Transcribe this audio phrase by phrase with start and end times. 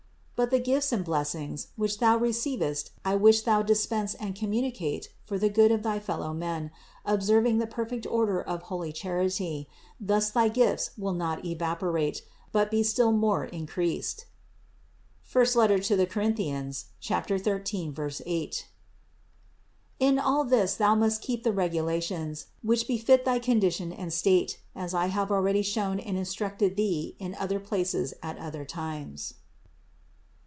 [0.37, 5.37] But the gifts and blessings, which thou receivest I wish thou dispense and communicate for
[5.37, 6.71] the good of thy fellow men,
[7.05, 9.69] observing the perfect order of holy charity;
[9.99, 14.25] thus thy gifts will not evaporate, but be still more increased
[15.35, 15.67] (I Cor.
[15.75, 15.99] 13,
[17.99, 18.65] 8).
[19.99, 24.59] In all this thou must keep the regula tions, which befit thy condition and state,
[24.75, 29.35] as I have already shown and instructed thee in other places at other times.